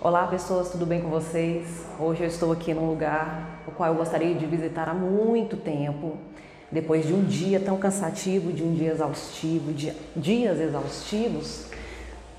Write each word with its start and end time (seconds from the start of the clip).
Olá 0.00 0.26
pessoas, 0.26 0.70
tudo 0.70 0.86
bem 0.86 1.00
com 1.00 1.08
vocês? 1.08 1.84
Hoje 1.98 2.22
eu 2.22 2.28
estou 2.28 2.52
aqui 2.52 2.72
num 2.72 2.88
lugar 2.88 3.60
o 3.66 3.70
qual 3.70 3.90
eu 3.90 3.96
gostaria 3.96 4.34
de 4.34 4.46
visitar 4.46 4.88
há 4.88 4.94
muito 4.94 5.56
tempo. 5.56 6.16
Depois 6.70 7.06
de 7.06 7.12
um 7.12 7.24
dia 7.24 7.58
tão 7.58 7.76
cansativo, 7.76 8.52
de 8.52 8.62
um 8.62 8.72
dia 8.74 8.92
exaustivo, 8.92 9.72
de 9.72 9.92
dias 10.14 10.60
exaustivos, 10.60 11.66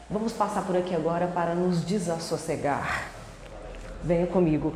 vamos 0.09 0.31
passar 0.31 0.65
por 0.65 0.77
aqui 0.77 0.95
agora 0.95 1.27
para 1.27 1.53
nos 1.53 1.83
desassossegar. 1.83 3.09
Venha 4.03 4.27
comigo. 4.27 4.73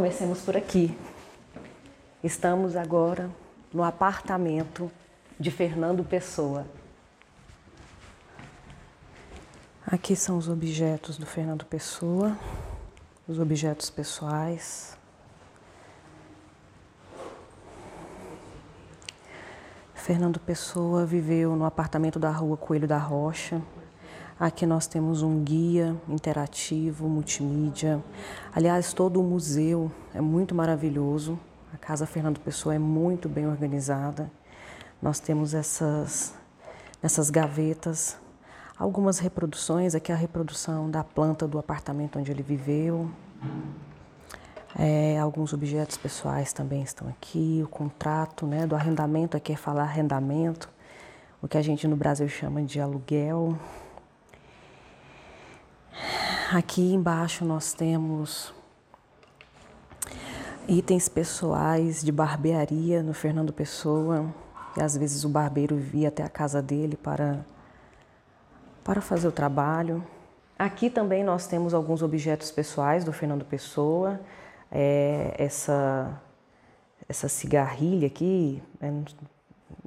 Comecemos 0.00 0.40
por 0.40 0.56
aqui. 0.56 0.96
Estamos 2.24 2.74
agora 2.74 3.30
no 3.70 3.84
apartamento 3.84 4.90
de 5.38 5.50
Fernando 5.50 6.02
Pessoa. 6.02 6.64
Aqui 9.86 10.16
são 10.16 10.38
os 10.38 10.48
objetos 10.48 11.18
do 11.18 11.26
Fernando 11.26 11.66
Pessoa, 11.66 12.34
os 13.28 13.38
objetos 13.38 13.90
pessoais. 13.90 14.96
Fernando 19.92 20.40
Pessoa 20.40 21.04
viveu 21.04 21.54
no 21.54 21.66
apartamento 21.66 22.18
da 22.18 22.30
rua 22.30 22.56
Coelho 22.56 22.88
da 22.88 22.96
Rocha, 22.96 23.60
Aqui 24.40 24.64
nós 24.64 24.86
temos 24.86 25.20
um 25.20 25.44
guia 25.44 25.94
interativo, 26.08 27.06
multimídia. 27.06 28.02
Aliás, 28.54 28.94
todo 28.94 29.20
o 29.20 29.22
museu 29.22 29.92
é 30.14 30.20
muito 30.22 30.54
maravilhoso. 30.54 31.38
A 31.74 31.76
Casa 31.76 32.06
Fernando 32.06 32.40
Pessoa 32.40 32.74
é 32.74 32.78
muito 32.78 33.28
bem 33.28 33.46
organizada. 33.46 34.32
Nós 35.02 35.20
temos 35.20 35.52
essas, 35.52 36.32
essas 37.02 37.28
gavetas, 37.28 38.16
algumas 38.78 39.18
reproduções. 39.18 39.94
Aqui 39.94 40.10
é 40.10 40.14
a 40.14 40.18
reprodução 40.18 40.90
da 40.90 41.04
planta 41.04 41.46
do 41.46 41.58
apartamento 41.58 42.18
onde 42.18 42.30
ele 42.30 42.42
viveu. 42.42 43.10
É, 44.74 45.18
alguns 45.18 45.52
objetos 45.52 45.98
pessoais 45.98 46.50
também 46.50 46.80
estão 46.80 47.06
aqui. 47.08 47.60
O 47.62 47.68
contrato 47.68 48.46
né, 48.46 48.66
do 48.66 48.74
arrendamento, 48.74 49.36
aqui 49.36 49.52
é 49.52 49.56
falar 49.56 49.82
arrendamento, 49.82 50.66
o 51.42 51.46
que 51.46 51.58
a 51.58 51.62
gente 51.62 51.86
no 51.86 51.94
Brasil 51.94 52.26
chama 52.26 52.62
de 52.62 52.80
aluguel. 52.80 53.54
Aqui 56.52 56.94
embaixo 56.94 57.44
nós 57.44 57.72
temos 57.72 58.52
itens 60.66 61.08
pessoais 61.08 62.02
de 62.02 62.10
barbearia 62.10 63.04
no 63.04 63.14
Fernando 63.14 63.52
Pessoa, 63.52 64.34
e 64.76 64.82
às 64.82 64.96
vezes 64.96 65.22
o 65.22 65.28
barbeiro 65.28 65.76
via 65.76 66.08
até 66.08 66.24
a 66.24 66.28
casa 66.28 66.60
dele 66.60 66.96
para, 66.96 67.46
para 68.82 69.00
fazer 69.00 69.28
o 69.28 69.32
trabalho. 69.32 70.04
Aqui 70.58 70.90
também 70.90 71.22
nós 71.22 71.46
temos 71.46 71.72
alguns 71.72 72.02
objetos 72.02 72.50
pessoais 72.50 73.04
do 73.04 73.12
Fernando 73.12 73.44
Pessoa, 73.44 74.18
é, 74.72 75.36
essa, 75.38 76.20
essa 77.08 77.28
cigarrilha 77.28 78.08
aqui, 78.08 78.60
é, 78.80 78.90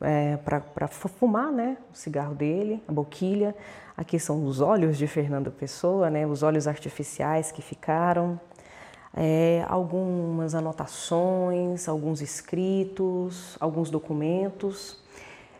é, 0.01 0.37
para 0.37 0.87
fumar 0.87 1.51
né, 1.51 1.77
o 1.91 1.95
cigarro 1.95 2.33
dele, 2.33 2.81
a 2.87 2.91
boquilha. 2.91 3.55
Aqui 3.95 4.19
são 4.19 4.45
os 4.45 4.59
olhos 4.59 4.97
de 4.97 5.07
Fernando 5.07 5.51
Pessoa, 5.51 6.09
né, 6.09 6.25
os 6.25 6.43
olhos 6.43 6.67
artificiais 6.67 7.51
que 7.51 7.61
ficaram. 7.61 8.39
É, 9.15 9.63
algumas 9.67 10.55
anotações, 10.55 11.87
alguns 11.87 12.19
escritos, 12.19 13.55
alguns 13.59 13.91
documentos. 13.91 14.97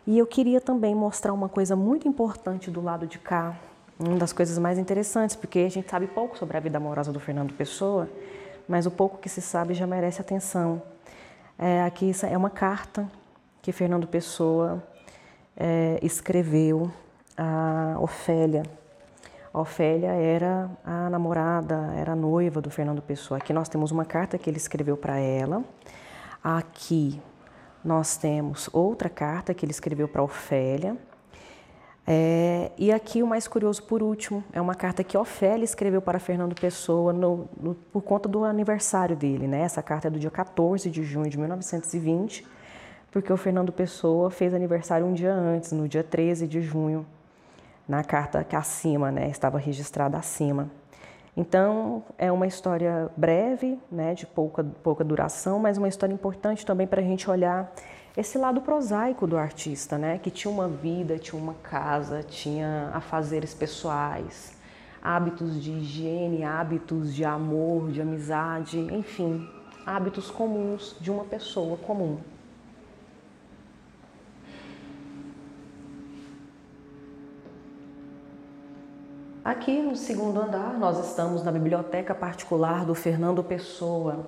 E 0.04 0.18
eu 0.18 0.26
queria 0.26 0.60
também 0.60 0.92
mostrar 0.94 1.32
uma 1.32 1.48
coisa 1.48 1.76
muito 1.76 2.08
importante 2.08 2.68
do 2.68 2.82
lado 2.82 3.06
de 3.06 3.18
cá, 3.18 3.56
uma 3.98 4.16
das 4.16 4.32
coisas 4.32 4.58
mais 4.58 4.76
interessantes, 4.76 5.36
porque 5.36 5.60
a 5.60 5.70
gente 5.70 5.88
sabe 5.88 6.08
pouco 6.08 6.36
sobre 6.36 6.56
a 6.56 6.60
vida 6.60 6.78
amorosa 6.78 7.12
do 7.12 7.20
Fernando 7.20 7.54
Pessoa, 7.54 8.08
mas 8.68 8.86
o 8.86 8.90
pouco 8.90 9.18
que 9.18 9.28
se 9.28 9.40
sabe 9.40 9.72
já 9.72 9.86
merece 9.86 10.20
atenção. 10.20 10.82
É, 11.56 11.84
aqui 11.84 12.10
é 12.28 12.36
uma 12.36 12.50
carta 12.50 13.08
que 13.64 13.72
Fernando 13.72 14.06
Pessoa 14.06 14.86
é, 15.56 15.98
escreveu 16.02 16.92
a 17.34 17.96
Ofélia. 17.98 18.62
A 19.54 19.58
Ofélia 19.58 20.10
era 20.10 20.70
a 20.84 21.08
namorada, 21.08 21.94
era 21.96 22.12
a 22.12 22.14
noiva 22.14 22.60
do 22.60 22.68
Fernando 22.68 23.00
Pessoa. 23.00 23.38
Aqui 23.38 23.54
nós 23.54 23.66
temos 23.66 23.90
uma 23.90 24.04
carta 24.04 24.36
que 24.36 24.50
ele 24.50 24.58
escreveu 24.58 24.98
para 24.98 25.16
ela. 25.16 25.64
Aqui 26.42 27.18
nós 27.82 28.18
temos 28.18 28.68
outra 28.70 29.08
carta 29.08 29.54
que 29.54 29.64
ele 29.64 29.72
escreveu 29.72 30.08
para 30.08 30.22
Ofélia. 30.22 30.94
É, 32.06 32.70
e 32.76 32.92
aqui 32.92 33.22
o 33.22 33.26
mais 33.26 33.48
curioso 33.48 33.82
por 33.84 34.02
último 34.02 34.44
é 34.52 34.60
uma 34.60 34.74
carta 34.74 35.02
que 35.02 35.16
Ofélia 35.16 35.64
escreveu 35.64 36.02
para 36.02 36.18
Fernando 36.18 36.54
Pessoa 36.54 37.14
no, 37.14 37.48
no, 37.58 37.74
por 37.74 38.02
conta 38.02 38.28
do 38.28 38.44
aniversário 38.44 39.16
dele. 39.16 39.48
Né? 39.48 39.62
Essa 39.62 39.82
carta 39.82 40.08
é 40.08 40.10
do 40.10 40.18
dia 40.18 40.30
14 40.30 40.90
de 40.90 41.02
junho 41.02 41.30
de 41.30 41.38
1920 41.38 42.52
porque 43.14 43.32
o 43.32 43.36
Fernando 43.36 43.70
Pessoa 43.70 44.28
fez 44.28 44.52
aniversário 44.52 45.06
um 45.06 45.14
dia 45.14 45.32
antes, 45.32 45.70
no 45.70 45.86
dia 45.86 46.02
13 46.02 46.48
de 46.48 46.60
junho, 46.60 47.06
na 47.88 48.02
carta 48.02 48.42
que 48.42 48.56
acima, 48.56 49.12
né, 49.12 49.30
estava 49.30 49.56
registrada 49.56 50.18
acima. 50.18 50.68
Então, 51.36 52.02
é 52.18 52.32
uma 52.32 52.44
história 52.44 53.08
breve, 53.16 53.78
né, 53.88 54.14
de 54.14 54.26
pouca, 54.26 54.64
pouca 54.82 55.04
duração, 55.04 55.60
mas 55.60 55.78
uma 55.78 55.86
história 55.86 56.12
importante 56.12 56.66
também 56.66 56.88
para 56.88 57.00
a 57.00 57.04
gente 57.04 57.30
olhar 57.30 57.72
esse 58.16 58.36
lado 58.36 58.60
prosaico 58.60 59.28
do 59.28 59.38
artista, 59.38 59.96
né, 59.96 60.18
que 60.18 60.28
tinha 60.28 60.50
uma 60.50 60.66
vida, 60.66 61.16
tinha 61.16 61.40
uma 61.40 61.54
casa, 61.54 62.20
tinha 62.24 62.90
afazeres 62.92 63.54
pessoais, 63.54 64.56
hábitos 65.00 65.62
de 65.62 65.70
higiene, 65.70 66.42
hábitos 66.42 67.14
de 67.14 67.24
amor, 67.24 67.92
de 67.92 68.02
amizade, 68.02 68.80
enfim, 68.80 69.48
hábitos 69.86 70.32
comuns 70.32 70.96
de 71.00 71.12
uma 71.12 71.22
pessoa 71.22 71.76
comum. 71.76 72.18
Aqui 79.44 79.82
no 79.82 79.94
segundo 79.94 80.40
andar, 80.40 80.78
nós 80.78 81.06
estamos 81.06 81.44
na 81.44 81.52
biblioteca 81.52 82.14
particular 82.14 82.86
do 82.86 82.94
Fernando 82.94 83.44
Pessoa, 83.44 84.26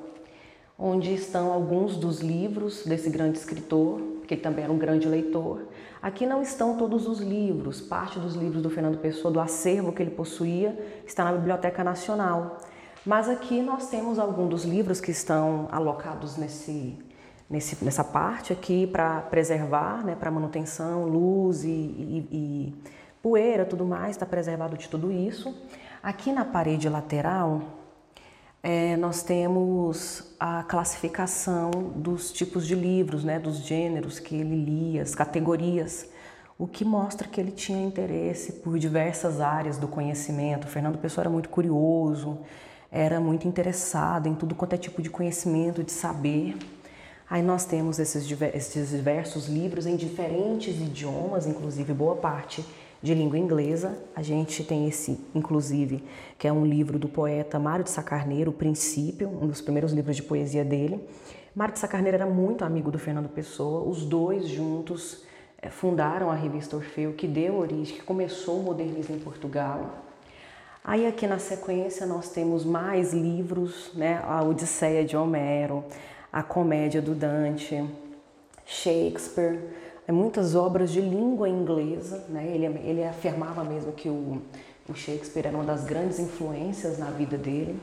onde 0.78 1.15
estão 1.15 1.54
alguns 1.54 1.97
dos 1.97 2.21
livros 2.21 2.84
desse 2.84 3.09
grande 3.09 3.38
escritor, 3.38 3.99
que 4.28 4.34
ele 4.34 4.43
também 4.43 4.65
era 4.65 4.72
um 4.72 4.76
grande 4.76 5.09
leitor. 5.09 5.62
Aqui 6.03 6.26
não 6.26 6.43
estão 6.43 6.76
todos 6.76 7.09
os 7.09 7.19
livros, 7.19 7.81
parte 7.81 8.19
dos 8.19 8.34
livros 8.34 8.60
do 8.60 8.69
Fernando 8.69 8.99
Pessoa, 8.99 9.32
do 9.32 9.41
acervo 9.41 9.91
que 9.91 10.03
ele 10.03 10.10
possuía, 10.10 10.78
está 11.06 11.25
na 11.25 11.32
Biblioteca 11.32 11.82
Nacional. 11.82 12.59
Mas 13.03 13.26
aqui 13.26 13.62
nós 13.62 13.88
temos 13.88 14.19
alguns 14.19 14.50
dos 14.50 14.65
livros 14.66 15.00
que 15.00 15.12
estão 15.12 15.66
alocados 15.72 16.37
nesse, 16.37 16.94
nesse 17.49 17.82
nessa 17.82 18.05
parte 18.05 18.53
aqui 18.53 18.87
para 18.87 19.22
preservar, 19.22 20.05
né, 20.05 20.15
para 20.15 20.31
manutenção, 20.31 21.06
luz 21.06 21.65
e, 21.65 21.69
e, 21.69 22.28
e 22.31 22.75
poeira, 23.22 23.65
tudo 23.65 23.84
mais, 23.84 24.10
está 24.10 24.27
preservado 24.27 24.77
de 24.77 24.88
tudo 24.88 25.10
isso. 25.10 25.54
Aqui 26.03 26.32
na 26.32 26.44
parede 26.44 26.88
lateral, 26.88 27.62
é, 28.62 28.97
nós 28.97 29.22
temos 29.22 30.34
a 30.41 30.62
classificação 30.65 31.71
dos 31.94 32.32
tipos 32.32 32.66
de 32.66 32.75
livros, 32.75 33.22
né, 33.22 33.38
dos 33.38 33.59
gêneros 33.59 34.19
que 34.19 34.34
ele 34.34 34.56
lia, 34.56 35.03
as 35.03 35.15
categorias, 35.15 36.09
o 36.59 36.66
que 36.66 36.84
mostra 36.84 37.28
que 37.28 37.41
ele 37.41 37.53
tinha 37.53 37.81
interesse 37.81 38.55
por 38.55 38.78
diversas 38.78 39.41
áreas 39.41 39.78
do 39.78 39.87
conhecimento. 39.87 40.65
O 40.65 40.69
Fernando 40.69 40.99
Pessoa 40.99 41.23
era 41.23 41.31
muito 41.31 41.49
curioso, 41.49 42.38
era 42.91 43.20
muito 43.20 43.46
interessado 43.46 44.26
em 44.26 44.35
tudo 44.35 44.55
quanto 44.55 44.73
é 44.73 44.76
tipo 44.79 45.02
de 45.02 45.11
conhecimento, 45.11 45.85
de 45.85 45.93
saber. 45.93 46.56
Aí 47.29 47.43
nós 47.43 47.64
temos 47.64 47.99
esses, 47.99 48.29
esses 48.55 48.91
diversos 48.91 49.49
livros 49.49 49.87
em 49.87 49.96
diferentes 49.96 50.76
idiomas, 50.81 51.46
inclusive 51.46 51.93
boa 51.93 52.17
parte 52.17 52.64
de 53.02 53.14
língua 53.14 53.38
inglesa. 53.38 53.98
A 54.14 54.22
gente 54.22 54.64
tem 54.64 54.88
esse, 54.88 55.20
inclusive, 55.34 56.02
que 56.38 56.48
é 56.48 56.52
um 56.52 56.64
livro 56.64 56.98
do 56.98 57.08
poeta 57.08 57.58
Mário 57.58 57.84
de 57.84 57.90
Sacarneiro, 57.90 58.50
O 58.50 58.54
Princípio, 58.54 59.28
um 59.28 59.46
dos 59.46 59.60
primeiros 59.60 59.93
livros 59.93 60.16
de 60.16 60.22
poesia 60.22 60.64
dele. 60.64 61.00
Mário 61.54 61.75
de 61.75 61.81
Sacarneiro 61.81 62.16
era 62.16 62.26
muito 62.26 62.64
amigo 62.64 62.90
do 62.90 62.98
Fernando 62.98 63.28
Pessoa, 63.28 63.88
os 63.88 64.04
dois 64.04 64.46
juntos 64.48 65.22
eh, 65.62 65.70
fundaram 65.70 66.31
a 66.31 66.34
revista 66.34 66.76
Orfeu, 66.76 67.14
que 67.14 67.26
deu 67.26 67.56
origem, 67.56 67.96
que 67.96 68.02
começou 68.02 68.60
o 68.60 68.62
modernismo 68.62 69.16
em 69.16 69.19
Portugal. 69.19 70.04
Aí 70.84 71.06
aqui 71.06 71.26
na 71.26 71.38
sequência 71.38 72.06
nós 72.06 72.28
temos 72.28 72.64
mais 72.64 73.12
livros, 73.12 73.90
né? 73.94 74.20
A 74.22 74.43
Odisseia 74.43 75.04
de 75.04 75.16
Homero, 75.16 75.82
a 76.32 76.43
Comédia 76.43 77.02
do 77.02 77.14
Dante, 77.14 77.84
Shakespeare, 78.64 79.58
muitas 80.12 80.55
obras 80.55 80.91
de 80.91 81.00
língua 81.00 81.49
inglesa, 81.49 82.25
né? 82.29 82.47
ele, 82.47 82.67
ele 82.85 83.05
afirmava 83.05 83.64
mesmo 83.64 83.93
que 83.93 84.08
o, 84.08 84.41
O 84.88 84.94
Shakespeare 84.94 85.47
era 85.47 85.56
uma 85.56 85.64
das 85.64 85.85
grandes 85.85 86.20
influências 86.20 86.97
na 86.99 87.11
vida 87.11 87.37
dele. 87.37 87.76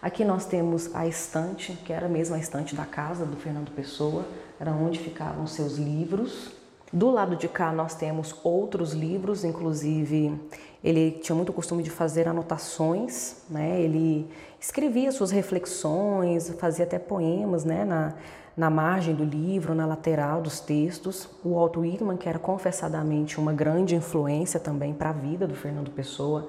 Aqui 0.00 0.24
nós 0.24 0.46
temos 0.46 0.94
a 0.94 1.06
estante, 1.06 1.72
que 1.84 1.92
era 1.92 2.08
mesmo 2.08 2.34
a 2.34 2.38
estante 2.38 2.74
da 2.74 2.86
casa 2.86 3.26
do 3.26 3.36
Fernando 3.36 3.70
Pessoa, 3.72 4.24
era 4.58 4.70
onde 4.72 4.98
ficavam 4.98 5.46
seus 5.46 5.76
livros. 5.76 6.52
Do 6.92 7.10
lado 7.10 7.36
de 7.36 7.48
cá 7.48 7.72
nós 7.72 7.94
temos 7.94 8.34
outros 8.42 8.92
livros, 8.92 9.44
inclusive 9.44 10.38
ele 10.82 11.10
tinha 11.10 11.34
muito 11.34 11.52
costume 11.52 11.82
de 11.82 11.90
fazer 11.90 12.28
anotações, 12.28 13.38
né? 13.50 13.80
Ele 13.80 14.28
escrevia 14.60 15.10
suas 15.10 15.30
reflexões, 15.30 16.48
fazia 16.58 16.84
até 16.84 16.98
poemas, 16.98 17.64
né? 17.64 17.84
Na, 17.84 18.14
na 18.56 18.70
margem 18.70 19.14
do 19.14 19.24
livro, 19.24 19.74
na 19.74 19.84
lateral 19.84 20.40
dos 20.40 20.60
textos. 20.60 21.28
O 21.44 21.54
Walt 21.54 21.76
Whitman, 21.76 22.16
que 22.16 22.28
era 22.28 22.38
confessadamente 22.38 23.38
uma 23.38 23.52
grande 23.52 23.94
influência 23.94 24.58
também 24.58 24.94
para 24.94 25.10
a 25.10 25.12
vida 25.12 25.46
do 25.46 25.54
Fernando 25.54 25.90
Pessoa, 25.90 26.48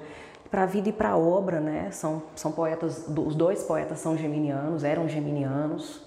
para 0.49 0.63
a 0.63 0.65
vida 0.65 0.87
e 0.87 0.93
para 0.93 1.09
a 1.09 1.17
obra, 1.17 1.59
né? 1.59 1.91
São, 1.91 2.23
são 2.35 2.51
poetas, 2.51 3.05
os 3.07 3.35
dois 3.35 3.63
poetas 3.63 3.99
são 3.99 4.15
geminianos, 4.15 4.83
eram 4.83 5.09
geminianos. 5.09 6.01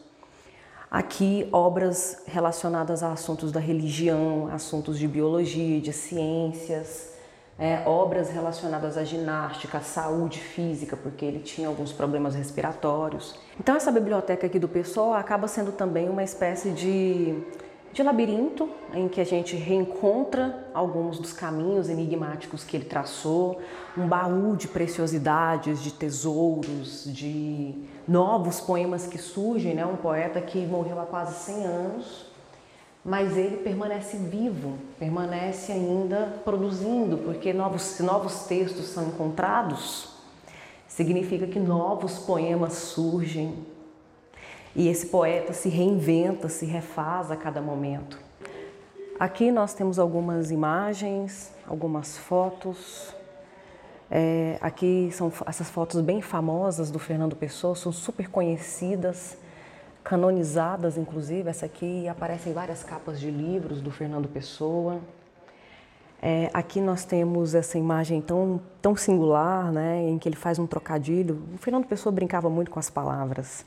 Aqui, 0.90 1.48
obras 1.52 2.22
relacionadas 2.26 3.02
a 3.02 3.12
assuntos 3.12 3.52
da 3.52 3.60
religião, 3.60 4.48
assuntos 4.52 4.98
de 4.98 5.06
biologia, 5.06 5.80
de 5.80 5.92
ciências, 5.92 7.09
é, 7.60 7.82
obras 7.84 8.30
relacionadas 8.30 8.96
à 8.96 9.04
ginástica, 9.04 9.78
à 9.78 9.80
saúde 9.82 10.38
física, 10.40 10.96
porque 10.96 11.26
ele 11.26 11.40
tinha 11.40 11.68
alguns 11.68 11.92
problemas 11.92 12.34
respiratórios. 12.34 13.38
Então, 13.60 13.76
essa 13.76 13.92
biblioteca 13.92 14.46
aqui 14.46 14.58
do 14.58 14.66
Pessoal 14.66 15.12
acaba 15.12 15.46
sendo 15.46 15.70
também 15.70 16.08
uma 16.08 16.24
espécie 16.24 16.70
de, 16.70 17.34
de 17.92 18.02
labirinto 18.02 18.66
em 18.94 19.08
que 19.08 19.20
a 19.20 19.24
gente 19.24 19.56
reencontra 19.56 20.70
alguns 20.72 21.18
dos 21.18 21.34
caminhos 21.34 21.90
enigmáticos 21.90 22.64
que 22.64 22.78
ele 22.78 22.86
traçou, 22.86 23.60
um 23.94 24.08
baú 24.08 24.56
de 24.56 24.66
preciosidades, 24.66 25.82
de 25.82 25.92
tesouros, 25.92 27.04
de 27.12 27.74
novos 28.08 28.58
poemas 28.58 29.06
que 29.06 29.18
surgem, 29.18 29.74
né? 29.74 29.84
um 29.84 29.96
poeta 29.96 30.40
que 30.40 30.64
morreu 30.64 30.98
há 30.98 31.04
quase 31.04 31.34
100 31.44 31.66
anos 31.66 32.29
mas 33.04 33.36
ele 33.36 33.58
permanece 33.58 34.16
vivo, 34.16 34.78
permanece 34.98 35.72
ainda 35.72 36.40
produzindo, 36.44 37.18
porque 37.18 37.52
novos, 37.52 37.82
se 37.82 38.02
novos 38.02 38.44
textos 38.44 38.86
são 38.86 39.08
encontrados, 39.08 40.10
significa 40.86 41.46
que 41.46 41.58
novos 41.58 42.18
poemas 42.18 42.74
surgem 42.74 43.54
e 44.76 44.88
esse 44.88 45.06
poeta 45.06 45.52
se 45.52 45.68
reinventa, 45.68 46.48
se 46.48 46.66
refaz 46.66 47.30
a 47.30 47.36
cada 47.36 47.60
momento. 47.60 48.18
Aqui 49.18 49.50
nós 49.50 49.74
temos 49.74 49.98
algumas 49.98 50.50
imagens, 50.50 51.52
algumas 51.66 52.16
fotos. 52.16 53.14
É, 54.10 54.58
aqui 54.60 55.10
são 55.12 55.32
essas 55.46 55.70
fotos 55.70 56.00
bem 56.00 56.20
famosas 56.20 56.90
do 56.90 56.98
Fernando 56.98 57.36
Pessoa, 57.36 57.74
são 57.74 57.92
super 57.92 58.28
conhecidas 58.28 59.36
canonizadas, 60.02 60.96
inclusive. 60.96 61.48
Essa 61.48 61.66
aqui 61.66 62.08
aparece 62.08 62.48
em 62.48 62.52
várias 62.52 62.82
capas 62.82 63.20
de 63.20 63.30
livros 63.30 63.80
do 63.80 63.90
Fernando 63.90 64.28
Pessoa. 64.28 65.00
É, 66.22 66.50
aqui 66.52 66.80
nós 66.80 67.04
temos 67.04 67.54
essa 67.54 67.78
imagem 67.78 68.20
tão, 68.20 68.60
tão 68.82 68.94
singular, 68.94 69.72
né, 69.72 70.02
em 70.02 70.18
que 70.18 70.28
ele 70.28 70.36
faz 70.36 70.58
um 70.58 70.66
trocadilho. 70.66 71.42
O 71.54 71.58
Fernando 71.58 71.86
Pessoa 71.86 72.12
brincava 72.12 72.50
muito 72.50 72.70
com 72.70 72.78
as 72.78 72.90
palavras. 72.90 73.64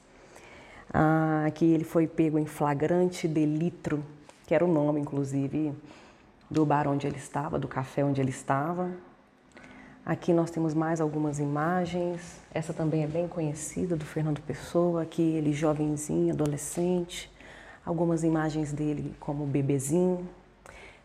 Ah, 0.94 1.45
aqui 1.47 1.65
ele 1.65 1.83
foi 1.83 2.06
pego 2.06 2.38
em 2.38 2.45
flagrante 2.45 3.27
delitro, 3.27 4.03
que 4.45 4.53
era 4.53 4.63
o 4.63 4.68
nome, 4.68 5.01
inclusive, 5.01 5.74
do 6.50 6.63
bar 6.63 6.88
onde 6.88 7.07
ele 7.07 7.18
estava, 7.18 7.57
do 7.57 7.68
café 7.68 8.06
onde 8.06 8.21
ele 8.21 8.29
estava. 8.29 8.91
Aqui 10.05 10.33
nós 10.33 10.51
temos 10.51 10.73
mais 10.73 11.00
algumas 11.00 11.39
imagens. 11.39 12.41
Essa 12.53 12.73
também 12.73 13.05
é 13.05 13.07
bem 13.07 13.25
conhecida 13.25 13.95
do 13.95 14.03
Fernando 14.03 14.41
Pessoa, 14.41 15.03
aqui 15.03 15.21
ele 15.21 15.53
jovenzinho, 15.53 16.33
adolescente. 16.33 17.31
Algumas 17.85 18.21
imagens 18.21 18.73
dele 18.73 19.15
como 19.17 19.45
bebezinho. 19.45 20.27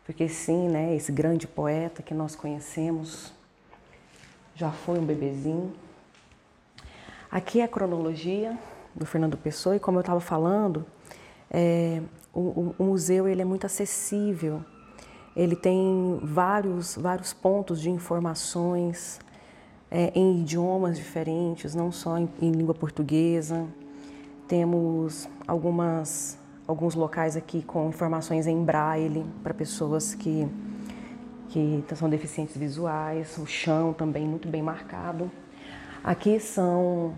Porque 0.04 0.28
sim, 0.28 0.68
né, 0.68 0.96
esse 0.96 1.12
grande 1.12 1.46
poeta 1.46 2.02
que 2.02 2.12
nós 2.12 2.34
conhecemos 2.34 3.32
já 4.56 4.72
foi 4.72 4.98
um 4.98 5.06
bebezinho. 5.06 5.72
Aqui 7.30 7.60
é 7.60 7.64
a 7.64 7.68
cronologia 7.68 8.58
do 8.96 9.06
Fernando 9.06 9.36
Pessoa 9.36 9.76
e 9.76 9.78
como 9.78 9.98
eu 9.98 10.00
estava 10.00 10.18
falando, 10.18 10.84
é, 11.48 12.02
o, 12.34 12.74
o 12.76 12.84
museu 12.84 13.28
ele 13.28 13.42
é 13.42 13.44
muito 13.44 13.64
acessível 13.64 14.64
ele 15.38 15.54
tem 15.54 16.18
vários, 16.20 16.96
vários 16.96 17.32
pontos 17.32 17.80
de 17.80 17.88
informações 17.88 19.20
é, 19.88 20.10
em 20.12 20.40
idiomas 20.40 20.96
diferentes, 20.96 21.76
não 21.76 21.92
só 21.92 22.18
em, 22.18 22.28
em 22.42 22.50
língua 22.50 22.74
portuguesa. 22.74 23.64
Temos 24.48 25.28
algumas, 25.46 26.36
alguns 26.66 26.96
locais 26.96 27.36
aqui 27.36 27.62
com 27.62 27.88
informações 27.88 28.48
em 28.48 28.64
braille 28.64 29.24
para 29.40 29.54
pessoas 29.54 30.12
que, 30.12 30.48
que 31.50 31.84
são 31.94 32.10
deficientes 32.10 32.56
visuais. 32.56 33.38
O 33.38 33.46
chão 33.46 33.92
também 33.92 34.26
muito 34.26 34.48
bem 34.48 34.60
marcado. 34.60 35.30
Aqui 36.02 36.40
são, 36.40 37.14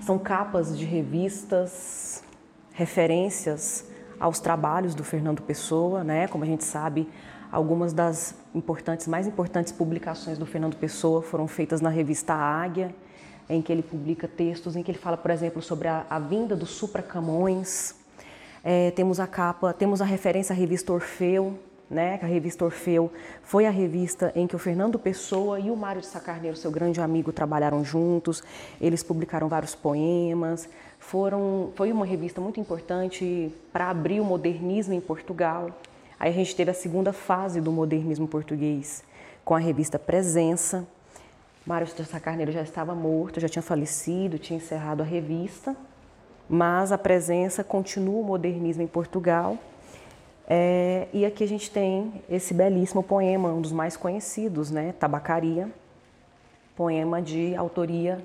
são 0.00 0.16
capas 0.16 0.78
de 0.78 0.84
revistas, 0.84 2.22
referências 2.72 3.90
aos 4.22 4.40
trabalhos 4.40 4.94
do 4.94 5.04
Fernando 5.04 5.42
Pessoa, 5.42 6.02
né? 6.02 6.28
Como 6.28 6.44
a 6.44 6.46
gente 6.46 6.64
sabe, 6.64 7.08
Algumas 7.52 7.92
das 7.92 8.34
importantes, 8.54 9.06
mais 9.06 9.26
importantes 9.26 9.74
publicações 9.74 10.38
do 10.38 10.46
Fernando 10.46 10.74
Pessoa 10.74 11.20
foram 11.20 11.46
feitas 11.46 11.82
na 11.82 11.90
revista 11.90 12.32
Águia, 12.32 12.94
em 13.46 13.60
que 13.60 13.70
ele 13.70 13.82
publica 13.82 14.26
textos 14.26 14.74
em 14.74 14.82
que 14.82 14.90
ele 14.90 14.96
fala, 14.96 15.18
por 15.18 15.30
exemplo, 15.30 15.60
sobre 15.60 15.86
a, 15.86 16.06
a 16.08 16.18
vinda 16.18 16.56
do 16.56 16.64
Supra 16.64 17.02
Camões. 17.02 17.94
É, 18.64 18.90
temos 18.92 19.20
a 19.20 19.26
capa, 19.26 19.70
temos 19.74 20.00
a 20.00 20.04
referência 20.06 20.54
à 20.54 20.56
revista 20.56 20.94
Orfeu, 20.94 21.58
né? 21.92 22.18
A 22.22 22.26
revista 22.26 22.64
Orfeu 22.64 23.12
foi 23.42 23.66
a 23.66 23.70
revista 23.70 24.32
em 24.34 24.46
que 24.46 24.56
o 24.56 24.58
Fernando 24.58 24.98
Pessoa 24.98 25.60
e 25.60 25.70
o 25.70 25.76
Mário 25.76 26.00
de 26.00 26.06
Sacarneiro, 26.06 26.56
seu 26.56 26.70
grande 26.70 27.00
amigo, 27.00 27.32
trabalharam 27.32 27.84
juntos. 27.84 28.42
Eles 28.80 29.02
publicaram 29.02 29.46
vários 29.46 29.74
poemas. 29.74 30.68
Foram, 30.98 31.70
foi 31.74 31.92
uma 31.92 32.06
revista 32.06 32.40
muito 32.40 32.58
importante 32.58 33.52
para 33.72 33.90
abrir 33.90 34.20
o 34.20 34.24
modernismo 34.24 34.94
em 34.94 35.00
Portugal. 35.00 35.70
Aí 36.18 36.30
a 36.30 36.32
gente 36.32 36.56
teve 36.56 36.70
a 36.70 36.74
segunda 36.74 37.12
fase 37.12 37.60
do 37.60 37.70
modernismo 37.70 38.26
português, 38.26 39.04
com 39.44 39.54
a 39.54 39.58
revista 39.58 39.98
Presença. 39.98 40.86
Mário 41.66 41.86
de 41.86 42.20
Carneiro 42.20 42.50
já 42.50 42.62
estava 42.62 42.94
morto, 42.94 43.38
já 43.38 43.48
tinha 43.48 43.62
falecido, 43.62 44.38
tinha 44.38 44.56
encerrado 44.56 45.02
a 45.02 45.04
revista, 45.04 45.76
mas 46.48 46.90
a 46.90 46.98
Presença 46.98 47.62
continua 47.62 48.20
o 48.20 48.24
modernismo 48.24 48.82
em 48.82 48.86
Portugal. 48.86 49.58
É, 50.48 51.08
e 51.12 51.24
aqui 51.24 51.44
a 51.44 51.48
gente 51.48 51.70
tem 51.70 52.22
esse 52.28 52.52
belíssimo 52.52 53.02
poema, 53.02 53.48
um 53.50 53.60
dos 53.60 53.72
mais 53.72 53.96
conhecidos, 53.96 54.70
né? 54.70 54.92
Tabacaria, 54.98 55.70
poema 56.76 57.22
de 57.22 57.54
autoria 57.54 58.24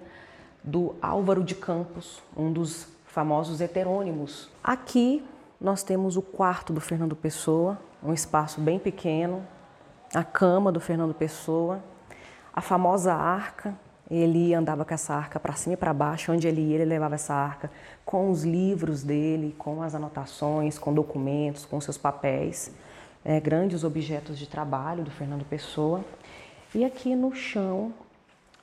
do 0.63 0.95
Álvaro 1.01 1.43
de 1.43 1.55
Campos, 1.55 2.21
um 2.35 2.51
dos 2.51 2.87
famosos 3.05 3.61
heterônimos. 3.61 4.49
Aqui 4.63 5.23
nós 5.59 5.83
temos 5.83 6.17
o 6.17 6.21
quarto 6.21 6.73
do 6.73 6.81
Fernando 6.81 7.15
Pessoa, 7.15 7.79
um 8.03 8.13
espaço 8.13 8.61
bem 8.61 8.77
pequeno, 8.77 9.45
a 10.13 10.23
cama 10.23 10.71
do 10.71 10.79
Fernando 10.79 11.13
Pessoa, 11.13 11.83
a 12.53 12.61
famosa 12.61 13.13
arca. 13.13 13.73
Ele 14.09 14.53
andava 14.53 14.85
com 14.85 14.93
essa 14.93 15.13
arca 15.13 15.39
para 15.39 15.53
cima 15.53 15.73
e 15.73 15.77
para 15.77 15.93
baixo, 15.93 16.31
onde 16.31 16.47
ele 16.47 16.61
ia, 16.61 16.75
ele 16.75 16.85
levava 16.85 17.15
essa 17.15 17.33
arca 17.33 17.69
com 18.05 18.31
os 18.31 18.43
livros 18.43 19.03
dele, 19.03 19.53
com 19.57 19.81
as 19.81 19.93
anotações, 19.93 20.79
com 20.79 20.93
documentos, 20.93 21.65
com 21.65 21.79
seus 21.81 21.97
papéis, 21.97 22.71
é, 23.25 23.39
grandes 23.39 23.83
objetos 23.83 24.39
de 24.39 24.47
trabalho 24.47 25.03
do 25.03 25.11
Fernando 25.11 25.43
Pessoa. 25.43 26.03
E 26.73 26.85
aqui 26.85 27.15
no 27.15 27.33
chão 27.35 27.93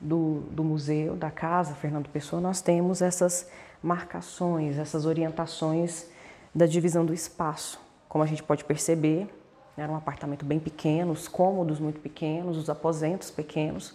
do, 0.00 0.40
do 0.50 0.64
museu, 0.64 1.14
da 1.16 1.30
casa 1.30 1.74
Fernando 1.74 2.08
Pessoa, 2.08 2.40
nós 2.40 2.60
temos 2.60 3.02
essas 3.02 3.48
marcações, 3.82 4.78
essas 4.78 5.04
orientações 5.04 6.06
da 6.54 6.66
divisão 6.66 7.04
do 7.04 7.12
espaço. 7.12 7.78
Como 8.08 8.24
a 8.24 8.26
gente 8.26 8.42
pode 8.42 8.64
perceber, 8.64 9.28
era 9.76 9.90
um 9.90 9.96
apartamento 9.96 10.44
bem 10.44 10.58
pequeno, 10.58 11.12
os 11.12 11.26
cômodos 11.26 11.80
muito 11.80 12.00
pequenos, 12.00 12.56
os 12.56 12.70
aposentos 12.70 13.30
pequenos, 13.30 13.94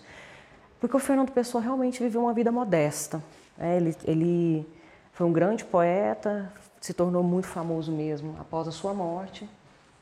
porque 0.79 0.95
o 0.95 0.99
Fernando 0.99 1.31
Pessoa 1.31 1.61
realmente 1.61 2.01
viveu 2.01 2.21
uma 2.21 2.33
vida 2.33 2.51
modesta. 2.51 3.21
Né? 3.57 3.77
Ele, 3.77 3.95
ele 4.05 4.67
foi 5.11 5.27
um 5.27 5.33
grande 5.33 5.65
poeta, 5.65 6.51
se 6.79 6.93
tornou 6.93 7.21
muito 7.21 7.47
famoso 7.47 7.91
mesmo 7.91 8.35
após 8.39 8.67
a 8.67 8.71
sua 8.71 8.93
morte 8.93 9.47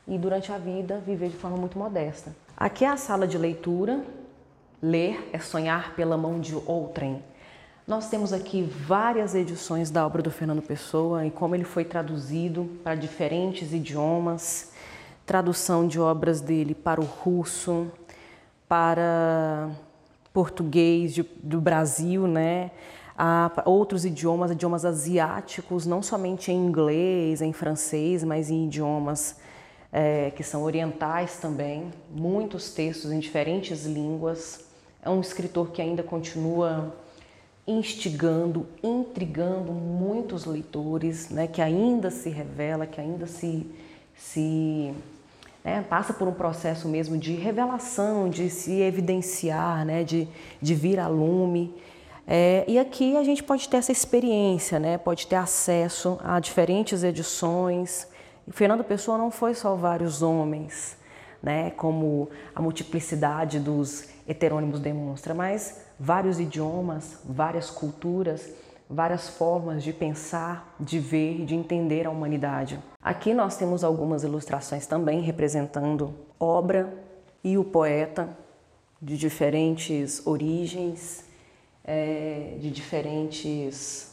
e 0.06 0.16
durante 0.16 0.52
a 0.52 0.58
vida 0.58 1.02
viveu 1.04 1.28
de 1.28 1.36
forma 1.36 1.56
muito 1.56 1.78
modesta. 1.78 2.34
Aqui 2.56 2.84
é 2.84 2.88
a 2.88 2.96
sala 2.96 3.26
de 3.26 3.36
leitura. 3.36 4.00
Ler 4.80 5.28
é 5.32 5.38
sonhar 5.40 5.96
pela 5.96 6.16
mão 6.16 6.38
de 6.38 6.54
outrem. 6.54 7.22
Nós 7.84 8.08
temos 8.08 8.32
aqui 8.32 8.62
várias 8.62 9.34
edições 9.34 9.90
da 9.90 10.06
obra 10.06 10.22
do 10.22 10.30
Fernando 10.30 10.62
Pessoa 10.62 11.26
e 11.26 11.30
como 11.30 11.54
ele 11.54 11.64
foi 11.64 11.84
traduzido 11.84 12.78
para 12.84 12.94
diferentes 12.94 13.72
idiomas, 13.72 14.72
tradução 15.26 15.88
de 15.88 15.98
obras 15.98 16.40
dele 16.40 16.74
para 16.74 17.00
o 17.00 17.04
russo, 17.04 17.90
para 18.68 19.70
português 20.32 21.14
de, 21.14 21.22
do 21.42 21.60
Brasil, 21.60 22.26
né? 22.26 22.70
Há 23.16 23.62
outros 23.64 24.04
idiomas, 24.04 24.52
idiomas 24.52 24.84
asiáticos, 24.84 25.84
não 25.84 26.00
somente 26.00 26.52
em 26.52 26.56
inglês, 26.56 27.42
em 27.42 27.52
francês, 27.52 28.22
mas 28.22 28.48
em 28.48 28.66
idiomas 28.66 29.36
é, 29.92 30.30
que 30.30 30.44
são 30.44 30.62
orientais 30.62 31.38
também. 31.38 31.90
Muitos 32.14 32.72
textos 32.72 33.10
em 33.10 33.18
diferentes 33.18 33.84
línguas. 33.84 34.64
É 35.02 35.10
um 35.10 35.20
escritor 35.20 35.70
que 35.70 35.82
ainda 35.82 36.02
continua 36.02 36.94
instigando, 37.66 38.66
intrigando 38.82 39.72
muitos 39.72 40.44
leitores, 40.44 41.28
né? 41.28 41.46
Que 41.46 41.60
ainda 41.60 42.10
se 42.10 42.30
revela, 42.30 42.86
que 42.86 43.00
ainda 43.00 43.26
se, 43.26 43.66
se 44.16 44.94
né, 45.68 45.84
passa 45.88 46.14
por 46.14 46.26
um 46.26 46.32
processo 46.32 46.88
mesmo 46.88 47.18
de 47.18 47.34
revelação, 47.34 48.28
de 48.28 48.48
se 48.48 48.80
evidenciar, 48.80 49.84
né, 49.84 50.02
de, 50.02 50.26
de 50.60 50.74
vir 50.74 50.98
a 50.98 51.06
lume. 51.06 51.74
É, 52.26 52.64
e 52.66 52.78
aqui 52.78 53.16
a 53.16 53.22
gente 53.22 53.42
pode 53.42 53.68
ter 53.68 53.76
essa 53.76 53.92
experiência, 53.92 54.78
né, 54.78 54.96
pode 54.96 55.26
ter 55.26 55.36
acesso 55.36 56.18
a 56.24 56.40
diferentes 56.40 57.02
edições. 57.02 58.08
Fernando 58.50 58.82
Pessoa 58.82 59.18
não 59.18 59.30
foi 59.30 59.54
só 59.54 59.74
vários 59.74 60.22
homens, 60.22 60.96
né, 61.42 61.70
como 61.72 62.30
a 62.54 62.62
multiplicidade 62.62 63.60
dos 63.60 64.08
heterônimos 64.26 64.80
demonstra, 64.80 65.34
mas 65.34 65.82
vários 66.00 66.40
idiomas, 66.40 67.18
várias 67.24 67.70
culturas 67.70 68.50
várias 68.90 69.28
formas 69.28 69.82
de 69.82 69.92
pensar, 69.92 70.74
de 70.80 70.98
ver, 70.98 71.44
de 71.44 71.54
entender 71.54 72.06
a 72.06 72.10
humanidade. 72.10 72.78
Aqui 73.08 73.32
nós 73.32 73.56
temos 73.56 73.84
algumas 73.84 74.22
ilustrações 74.22 74.86
também 74.86 75.22
representando 75.22 76.14
obra 76.38 76.92
e 77.42 77.56
o 77.56 77.64
poeta 77.64 78.28
de 79.00 79.16
diferentes 79.16 80.26
origens, 80.26 81.24
é, 81.82 82.58
de 82.60 82.70
diferentes 82.70 84.12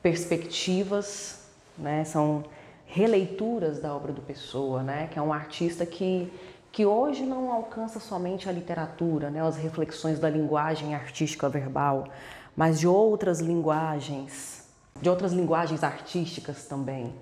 perspectivas, 0.00 1.40
né? 1.76 2.04
são 2.04 2.44
releituras 2.86 3.80
da 3.80 3.92
obra 3.92 4.12
do 4.12 4.22
Pessoa, 4.22 4.84
né? 4.84 5.08
que 5.08 5.18
é 5.18 5.22
um 5.22 5.32
artista 5.32 5.84
que, 5.84 6.32
que 6.70 6.86
hoje 6.86 7.24
não 7.24 7.50
alcança 7.50 7.98
somente 7.98 8.48
a 8.48 8.52
literatura, 8.52 9.28
né? 9.28 9.42
as 9.42 9.56
reflexões 9.56 10.20
da 10.20 10.30
linguagem 10.30 10.94
artística 10.94 11.48
verbal, 11.48 12.06
mas 12.54 12.78
de 12.78 12.86
outras 12.86 13.40
linguagens, 13.40 14.68
de 15.02 15.10
outras 15.10 15.32
linguagens 15.32 15.82
artísticas 15.82 16.64
também. 16.64 17.12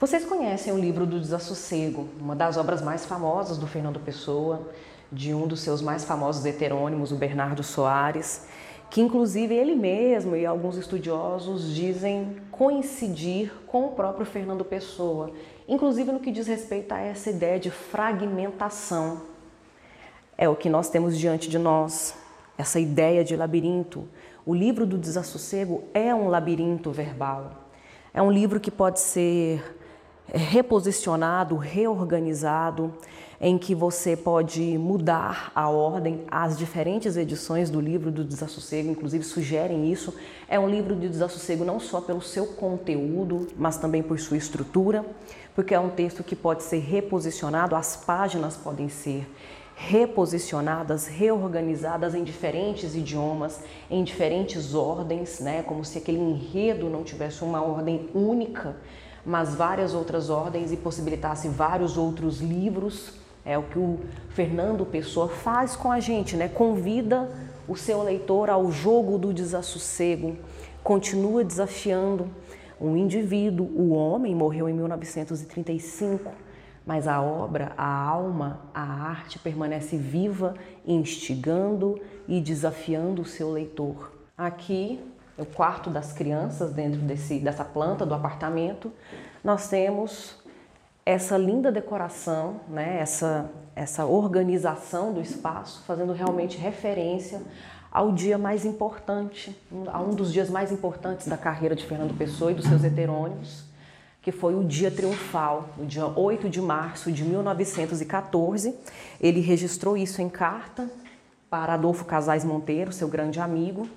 Vocês 0.00 0.24
conhecem 0.24 0.72
o 0.72 0.78
livro 0.78 1.04
do 1.04 1.20
Desassossego, 1.20 2.08
uma 2.18 2.34
das 2.34 2.56
obras 2.56 2.80
mais 2.80 3.04
famosas 3.04 3.58
do 3.58 3.66
Fernando 3.66 4.00
Pessoa, 4.00 4.66
de 5.12 5.34
um 5.34 5.46
dos 5.46 5.60
seus 5.60 5.82
mais 5.82 6.06
famosos 6.06 6.42
heterônimos, 6.46 7.12
o 7.12 7.16
Bernardo 7.16 7.62
Soares, 7.62 8.46
que 8.88 9.02
inclusive 9.02 9.54
ele 9.54 9.74
mesmo 9.74 10.34
e 10.34 10.46
alguns 10.46 10.78
estudiosos 10.78 11.74
dizem 11.74 12.38
coincidir 12.50 13.52
com 13.66 13.84
o 13.84 13.90
próprio 13.90 14.24
Fernando 14.24 14.64
Pessoa, 14.64 15.32
inclusive 15.68 16.10
no 16.10 16.20
que 16.20 16.32
diz 16.32 16.46
respeito 16.46 16.92
a 16.92 16.98
essa 16.98 17.28
ideia 17.28 17.60
de 17.60 17.70
fragmentação. 17.70 19.20
É 20.38 20.48
o 20.48 20.56
que 20.56 20.70
nós 20.70 20.88
temos 20.88 21.18
diante 21.18 21.46
de 21.50 21.58
nós 21.58 22.14
essa 22.56 22.80
ideia 22.80 23.22
de 23.22 23.36
labirinto. 23.36 24.08
O 24.46 24.54
livro 24.54 24.86
do 24.86 24.96
desassossego 24.96 25.84
é 25.92 26.14
um 26.14 26.28
labirinto 26.28 26.90
verbal. 26.90 27.68
É 28.14 28.22
um 28.22 28.32
livro 28.32 28.58
que 28.58 28.70
pode 28.70 28.98
ser 28.98 29.78
reposicionado, 30.32 31.56
reorganizado, 31.56 32.94
em 33.40 33.56
que 33.56 33.74
você 33.74 34.16
pode 34.16 34.76
mudar 34.76 35.50
a 35.54 35.68
ordem. 35.70 36.24
As 36.30 36.58
diferentes 36.58 37.16
edições 37.16 37.70
do 37.70 37.80
livro 37.80 38.10
do 38.10 38.22
Desassossego, 38.22 38.90
inclusive, 38.90 39.24
sugerem 39.24 39.90
isso. 39.90 40.14
É 40.46 40.58
um 40.58 40.68
livro 40.68 40.94
de 40.94 41.08
desassossego 41.08 41.64
não 41.64 41.80
só 41.80 42.02
pelo 42.02 42.20
seu 42.20 42.46
conteúdo, 42.46 43.48
mas 43.56 43.78
também 43.78 44.02
por 44.02 44.18
sua 44.20 44.36
estrutura, 44.36 45.04
porque 45.54 45.74
é 45.74 45.80
um 45.80 45.88
texto 45.88 46.22
que 46.22 46.36
pode 46.36 46.62
ser 46.62 46.80
reposicionado, 46.80 47.74
as 47.74 47.96
páginas 47.96 48.56
podem 48.56 48.90
ser 48.90 49.26
reposicionadas, 49.74 51.06
reorganizadas 51.06 52.14
em 52.14 52.22
diferentes 52.22 52.94
idiomas, 52.94 53.60
em 53.90 54.04
diferentes 54.04 54.74
ordens, 54.74 55.40
né? 55.40 55.62
como 55.62 55.82
se 55.86 55.96
aquele 55.96 56.18
enredo 56.18 56.90
não 56.90 57.02
tivesse 57.02 57.42
uma 57.42 57.62
ordem 57.62 58.10
única, 58.14 58.76
mas 59.24 59.54
várias 59.54 59.94
outras 59.94 60.30
ordens 60.30 60.72
e 60.72 60.76
possibilitasse 60.76 61.48
vários 61.48 61.96
outros 61.96 62.40
livros. 62.40 63.12
É 63.44 63.56
o 63.56 63.62
que 63.62 63.78
o 63.78 64.00
Fernando 64.30 64.84
Pessoa 64.84 65.28
faz 65.28 65.74
com 65.74 65.90
a 65.90 66.00
gente, 66.00 66.36
né? 66.36 66.48
Convida 66.48 67.28
o 67.66 67.76
seu 67.76 68.02
leitor 68.02 68.50
ao 68.50 68.70
jogo 68.70 69.18
do 69.18 69.32
desassossego, 69.32 70.36
continua 70.82 71.44
desafiando 71.44 72.28
um 72.80 72.96
indivíduo, 72.96 73.66
o 73.66 73.90
homem 73.92 74.34
morreu 74.34 74.68
em 74.68 74.72
1935 74.72 76.30
mas 76.90 77.06
a 77.06 77.20
obra, 77.20 77.72
a 77.76 77.86
alma, 77.86 78.62
a 78.74 78.82
arte 78.82 79.38
permanece 79.38 79.96
viva, 79.96 80.54
instigando 80.84 82.00
e 82.26 82.40
desafiando 82.40 83.22
o 83.22 83.24
seu 83.24 83.50
leitor. 83.52 84.12
Aqui, 84.36 84.98
o 85.40 85.46
quarto 85.46 85.90
das 85.90 86.12
crianças, 86.12 86.72
dentro 86.72 87.00
desse, 87.00 87.38
dessa 87.38 87.64
planta 87.64 88.04
do 88.04 88.14
apartamento, 88.14 88.92
nós 89.42 89.68
temos 89.68 90.38
essa 91.04 91.36
linda 91.36 91.72
decoração, 91.72 92.60
né, 92.68 92.98
essa, 93.00 93.50
essa 93.74 94.04
organização 94.04 95.12
do 95.12 95.20
espaço, 95.20 95.82
fazendo 95.86 96.12
realmente 96.12 96.58
referência 96.58 97.40
ao 97.90 98.12
dia 98.12 98.38
mais 98.38 98.64
importante, 98.64 99.56
a 99.88 100.00
um 100.00 100.10
dos 100.10 100.32
dias 100.32 100.48
mais 100.48 100.70
importantes 100.70 101.26
da 101.26 101.36
carreira 101.36 101.74
de 101.74 101.84
Fernando 101.84 102.16
Pessoa 102.16 102.52
e 102.52 102.54
dos 102.54 102.66
seus 102.66 102.84
heterônimos, 102.84 103.64
que 104.22 104.30
foi 104.30 104.54
o 104.54 104.62
dia 104.62 104.90
triunfal, 104.90 105.70
o 105.78 105.84
dia 105.84 106.06
8 106.06 106.48
de 106.48 106.60
março 106.60 107.10
de 107.10 107.24
1914. 107.24 108.74
Ele 109.20 109.40
registrou 109.40 109.96
isso 109.96 110.20
em 110.22 110.28
carta 110.28 110.88
para 111.48 111.74
Adolfo 111.74 112.04
Casais 112.04 112.44
Monteiro, 112.44 112.92
seu 112.92 113.08
grande 113.08 113.40
amigo, 113.40 113.88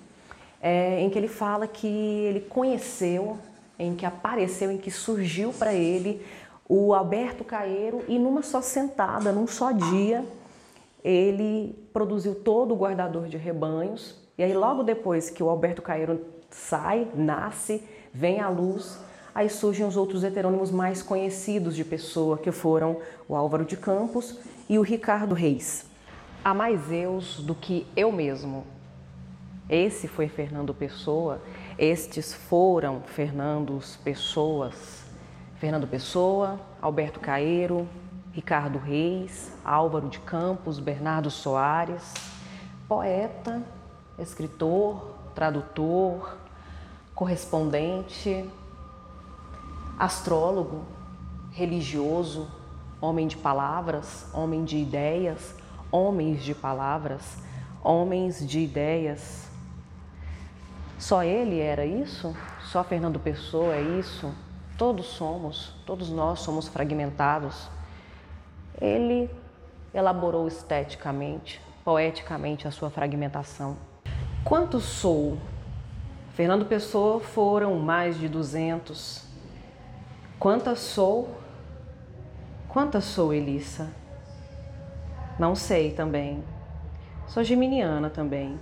é, 0.64 1.02
em 1.02 1.10
que 1.10 1.20
ele 1.20 1.28
fala 1.28 1.68
que 1.68 1.88
ele 1.88 2.40
conheceu, 2.40 3.38
em 3.78 3.94
que 3.94 4.06
apareceu, 4.06 4.72
em 4.72 4.78
que 4.78 4.90
surgiu 4.90 5.52
para 5.52 5.74
ele 5.74 6.26
o 6.68 6.94
Alberto 6.94 7.44
Caeiro 7.44 8.02
e 8.08 8.18
numa 8.18 8.42
só 8.42 8.62
sentada, 8.62 9.34
num 9.34 9.46
só 9.46 9.74
dia, 9.74 10.26
ele 11.04 11.76
produziu 11.92 12.34
todo 12.34 12.74
o 12.74 12.78
guardador 12.78 13.28
de 13.28 13.36
rebanhos. 13.36 14.16
E 14.38 14.44
aí 14.44 14.54
logo 14.54 14.82
depois 14.82 15.30
que 15.30 15.44
o 15.44 15.50
Alberto 15.50 15.82
Caeiro 15.82 16.26
sai, 16.50 17.10
nasce, 17.14 17.84
vem 18.14 18.40
à 18.40 18.48
luz, 18.48 18.98
Aí 19.36 19.50
surgem 19.50 19.84
os 19.84 19.98
outros 19.98 20.24
heterônimos 20.24 20.70
mais 20.70 21.02
conhecidos 21.02 21.76
de 21.76 21.84
pessoa, 21.84 22.38
que 22.38 22.52
foram 22.52 22.98
o 23.28 23.36
Álvaro 23.36 23.66
de 23.66 23.76
Campos 23.76 24.38
e 24.70 24.78
o 24.78 24.84
Ricardo 24.84 25.34
Reis. 25.34 25.86
Há 26.46 26.54
mais 26.54 26.92
eus 26.92 27.40
do 27.40 27.56
que 27.56 27.88
eu 27.96 28.12
mesmo. 28.12 28.64
Esse 29.74 30.08
foi 30.08 30.28
Fernando 30.28 30.72
Pessoa, 30.72 31.42
estes 31.80 32.32
foram 32.32 33.02
Fernandos 33.02 33.96
Pessoas. 33.96 35.04
Fernando 35.56 35.88
Pessoa, 35.88 36.60
Alberto 36.80 37.20
Caeiro, 37.20 37.90
Ricardo 38.32 38.78
Reis, 38.78 39.52
Álvaro 39.66 40.10
de 40.10 40.20
Campos, 40.20 40.78
Bernardo 40.78 41.32
Soares, 41.32 42.14
poeta, 42.88 43.64
escritor, 44.20 45.16
tradutor, 45.34 46.38
correspondente, 47.16 48.48
astrólogo, 49.98 50.84
religioso, 51.52 52.48
homem 53.02 53.26
de 53.26 53.38
palavras, 53.38 54.28
homem 54.36 54.66
de 54.66 54.78
ideias, 54.78 55.56
homens 55.92 56.44
de 56.44 56.54
palavras, 56.54 57.40
homens 57.84 58.48
de 58.48 58.60
ideias. 58.60 59.52
Só 61.04 61.22
ele 61.22 61.60
era 61.60 61.86
isso? 61.86 62.34
Só 62.62 62.82
Fernando 62.82 63.20
Pessoa 63.20 63.76
é 63.76 63.82
isso? 63.82 64.34
Todos 64.78 65.06
somos, 65.08 65.76
todos 65.86 66.10
nós 66.10 66.40
somos 66.40 66.70
fragmentados. 66.70 67.68
Ele 68.80 69.30
elaborou 69.94 70.48
esteticamente, 70.48 71.60
poeticamente 71.84 72.70
a 72.70 72.72
sua 72.72 72.90
fragmentação. 72.90 73.76
Quanto 74.46 74.80
sou? 74.80 75.38
Fernando 76.36 76.66
Pessoa 76.66 77.20
foram 77.20 77.76
mais 77.76 78.18
de 78.18 78.30
200 78.30 79.26
Quanta 80.40 80.74
sou? 80.74 81.36
Quanta 82.70 83.02
sou, 83.02 83.34
Elissa? 83.34 83.92
Não 85.38 85.54
sei 85.54 85.92
também. 85.92 86.42
Sou 87.28 87.44
geminiana 87.44 88.10
também, 88.10 88.58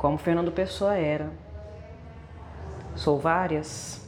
como 0.00 0.16
Fernando 0.16 0.50
Pessoa 0.50 0.96
era. 0.96 1.30
Sou 2.96 3.20
várias, 3.20 4.00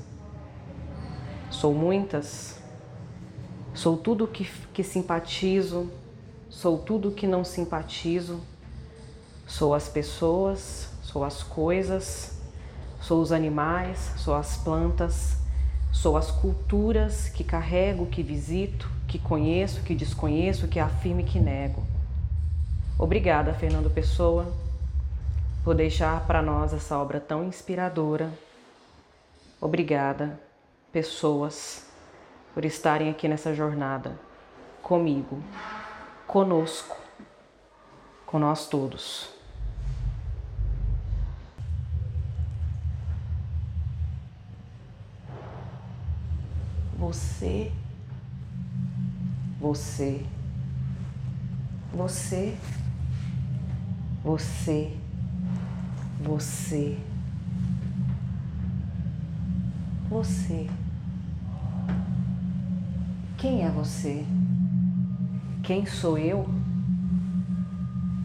sou 1.50 1.74
muitas, 1.74 2.58
sou 3.74 3.98
tudo 3.98 4.26
que, 4.26 4.44
que 4.72 4.82
simpatizo, 4.82 5.92
sou 6.48 6.78
tudo 6.78 7.12
que 7.12 7.26
não 7.26 7.44
simpatizo, 7.44 8.40
Sou 9.46 9.74
as 9.74 9.86
pessoas, 9.86 10.88
sou 11.02 11.24
as 11.24 11.42
coisas, 11.42 12.40
sou 13.02 13.20
os 13.20 13.30
animais, 13.30 14.14
sou 14.16 14.34
as 14.34 14.56
plantas, 14.56 15.36
sou 15.92 16.16
as 16.16 16.30
culturas 16.30 17.28
que 17.28 17.44
carrego, 17.44 18.06
que 18.06 18.22
visito, 18.22 18.90
que 19.06 19.18
conheço, 19.18 19.82
que 19.82 19.94
desconheço, 19.94 20.68
que 20.68 20.80
afirmo 20.80 21.20
e 21.20 21.24
que 21.24 21.38
nego. 21.38 21.82
Obrigada, 22.98 23.52
Fernando 23.52 23.90
Pessoa, 23.90 24.50
por 25.64 25.74
deixar 25.74 26.26
para 26.26 26.42
nós 26.42 26.72
essa 26.72 26.98
obra 26.98 27.20
tão 27.20 27.44
inspiradora. 27.44 28.32
Obrigada, 29.60 30.40
pessoas, 30.90 31.86
por 32.52 32.64
estarem 32.64 33.08
aqui 33.08 33.28
nessa 33.28 33.54
jornada 33.54 34.18
comigo, 34.82 35.40
conosco, 36.26 36.96
com 38.26 38.38
nós 38.38 38.68
todos. 38.68 39.30
Você, 46.98 47.72
você, 49.60 50.24
você, 51.92 52.56
você, 54.22 54.96
você, 56.22 56.96
você. 60.08 60.70
Quem 63.36 63.64
é 63.64 63.70
você? 63.70 64.24
Quem 65.64 65.84
sou 65.84 66.16
eu? 66.16 66.48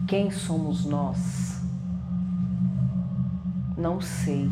Quem 0.06 0.30
somos 0.30 0.84
nós? 0.84 1.60
Não 3.76 4.00
sei. 4.00 4.50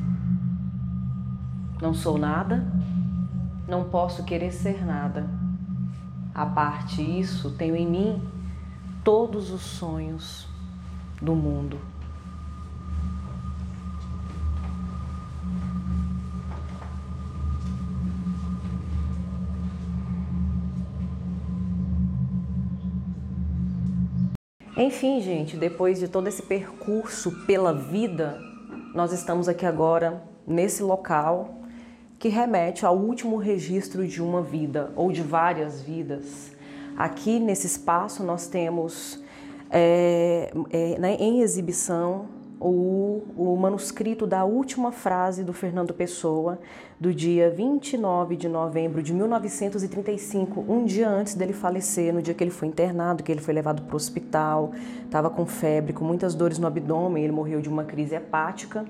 Não 1.81 1.95
sou 1.95 2.19
nada, 2.19 2.67
não 3.69 3.85
posso 3.85 4.25
querer 4.25 4.51
ser 4.51 4.85
nada. 4.85 5.29
A 6.35 6.45
parte 6.45 7.01
isso, 7.01 7.53
tenho 7.53 7.77
em 7.77 7.87
mim 7.87 8.23
todos 9.05 9.51
os 9.51 9.63
sonhos 9.63 10.49
do 11.23 11.35
mundo. 11.35 11.79
Enfim, 24.77 25.23
gente, 25.23 25.57
depois 25.57 25.99
de 25.99 26.07
todo 26.07 26.29
esse 26.29 26.43
percurso 26.43 27.33
pela 27.47 27.73
vida, 27.73 28.39
nós 28.95 29.11
estamos 29.11 29.49
aqui 29.49 29.65
agora 29.65 30.23
nesse 30.47 30.83
local 30.83 31.63
que 32.19 32.29
remete 32.29 32.85
ao 32.85 32.95
último 32.95 33.39
registro 33.39 34.07
de 34.07 34.23
uma 34.23 34.43
vida 34.43 34.93
ou 34.95 35.11
de 35.11 35.23
várias 35.23 35.81
vidas. 35.81 36.53
Aqui 36.95 37.39
nesse 37.39 37.67
espaço 37.67 38.23
nós 38.23 38.49
temos 38.49 39.23
é, 39.71 40.53
é, 40.71 40.99
né, 40.99 41.17
em 41.19 41.41
exibição 41.41 42.29
o, 42.59 43.23
o, 43.37 43.57
manuscrito 43.57 44.27
da 44.27 44.45
última 44.45 44.91
frase 44.91 45.45
do 45.45 45.53
Fernando 45.53 45.93
Pessoa, 45.93 46.59
do 46.99 47.13
dia 47.13 47.51
29 47.51 48.37
de 48.37 48.49
novembro 48.49 49.03
de 49.03 49.13
1935, 49.13 50.65
um 50.67 50.85
dia 50.85 51.09
antes 51.09 51.35
dele 51.35 51.53
falecer, 51.53 52.15
no 52.15 52.23
dia 52.23 52.33
que 52.33 52.43
ele 52.43 52.51
foi 52.51 52.69
internado, 52.69 53.23
que 53.23 53.31
ele 53.31 53.43
foi 53.43 53.53
levado 53.53 53.83
para 53.83 53.93
o 53.93 53.97
hospital, 53.97 54.73
estava 55.05 55.29
com 55.29 55.45
febre, 55.45 55.93
com 55.93 56.05
muitas 56.05 56.35
dores 56.35 56.59
no 56.59 56.67
abdômen, 56.67 57.23
ele 57.23 57.33
morreu 57.33 57.61
de 57.61 57.69
uma 57.69 57.85
crise 57.85 58.15
hepática. 58.15 58.87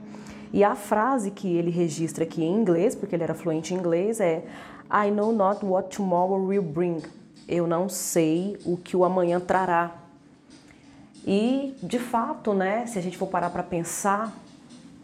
E 0.53 0.63
a 0.63 0.77
frase 0.77 1.33
que 1.33 1.57
ele 1.57 1.71
registra 1.71 2.23
aqui 2.23 2.45
em 2.45 2.55
inglês, 2.55 2.95
porque 2.95 3.17
ele 3.17 3.25
era 3.25 3.35
fluente 3.35 3.75
em 3.75 3.79
inglês, 3.79 4.21
é 4.21 4.45
I 4.89 5.11
know 5.11 5.33
not 5.33 5.65
what 5.65 5.95
tomorrow 5.95 6.41
will 6.47 6.63
bring. 6.63 7.03
Eu 7.49 7.67
não 7.67 7.89
sei 7.89 8.57
o 8.65 8.77
que 8.77 8.97
o 8.97 9.05
amanhã 9.05 9.41
trará. 9.41 10.06
E, 11.27 11.75
de 11.83 11.99
fato, 11.99 12.55
né, 12.55 12.87
se 12.87 12.99
a 12.99 13.03
gente 13.03 13.17
for 13.17 13.27
parar 13.27 13.51
para 13.51 13.63
pensar 13.63 14.33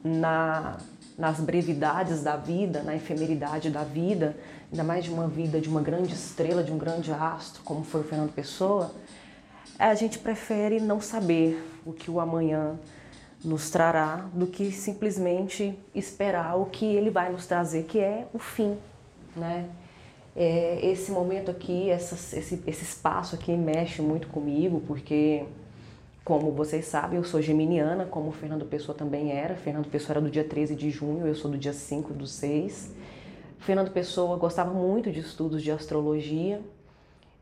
na, 0.04 0.78
nas 1.18 1.40
brevidades 1.40 2.22
da 2.22 2.37
vida, 2.37 2.82
na 2.82 2.94
efemeridade 2.94 3.70
da 3.70 3.82
vida, 3.82 4.37
ainda 4.70 4.85
mais 4.85 5.04
de 5.04 5.11
uma 5.11 5.26
vida 5.26 5.61
de 5.61 5.68
uma 5.68 5.80
grande 5.80 6.14
estrela, 6.14 6.62
de 6.62 6.72
um 6.72 6.78
grande 6.78 7.12
astro, 7.12 7.62
como 7.64 7.85
foi 7.85 8.02
o 8.02 8.04
Fernando 8.04 8.32
Pessoa, 8.32 8.92
a 9.78 9.94
gente 9.94 10.18
prefere 10.18 10.80
não 10.80 11.00
saber 11.00 11.62
o 11.85 11.92
que 11.92 12.11
o 12.11 12.20
amanhã 12.20 12.78
nos 13.44 13.70
trará 13.70 14.28
do 14.32 14.46
que 14.46 14.70
simplesmente 14.70 15.76
esperar 15.94 16.56
o 16.56 16.66
que 16.66 16.85
ele 16.85 17.11
vai 17.11 17.32
nos 17.32 17.46
trazer, 17.46 17.85
que 17.85 17.98
é 17.98 18.26
o 18.32 18.38
fim, 18.38 18.78
né? 19.37 19.68
É, 20.35 20.78
esse 20.82 21.11
momento 21.11 21.50
aqui, 21.50 21.90
essa, 21.90 22.14
esse, 22.14 22.62
esse 22.66 22.85
espaço 22.85 23.35
aqui 23.35 23.52
mexe 23.52 24.00
muito 24.00 24.28
comigo, 24.28 24.82
porque, 24.87 25.44
como 26.24 26.52
vocês 26.52 26.85
sabem, 26.85 27.16
eu 27.16 27.24
sou 27.24 27.42
geminiana, 27.42 28.06
como 28.06 28.28
o 28.28 28.32
Fernando 28.32 28.64
Pessoa 28.64 28.96
também 28.96 29.32
era. 29.32 29.56
Fernando 29.56 29.88
Pessoa 29.88 30.14
era 30.14 30.20
do 30.20 30.30
dia 30.30 30.44
13 30.44 30.76
de 30.76 30.88
junho, 30.88 31.26
eu 31.26 31.35
sou 31.35 31.50
do 31.50 31.58
dia 31.58 31.72
5 31.72 32.14
do 32.14 32.26
6. 32.26 32.92
Fernando 33.58 33.90
Pessoa 33.90 34.37
gostava 34.37 34.72
muito 34.72 35.11
de 35.11 35.18
estudos 35.18 35.62
de 35.62 35.72
astrologia 35.72 36.61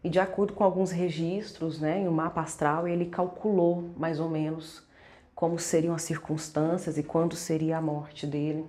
e, 0.03 0.09
de 0.09 0.19
acordo 0.19 0.55
com 0.55 0.65
alguns 0.65 0.91
registros, 0.91 1.79
né, 1.79 2.01
em 2.01 2.09
um 2.09 2.13
mapa 2.13 2.41
astral, 2.41 2.89
ele 2.89 3.05
calculou 3.05 3.91
mais 3.99 4.19
ou 4.19 4.31
menos 4.31 4.83
como 5.35 5.59
seriam 5.59 5.95
as 5.95 6.03
circunstâncias 6.03 6.97
e 6.97 7.03
quando 7.03 7.37
seria 7.37 7.77
a 7.77 7.83
morte 7.83 8.27
dele. 8.27 8.65